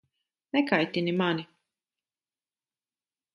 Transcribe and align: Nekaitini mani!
Nekaitini 0.53 1.11
mani! 1.19 1.47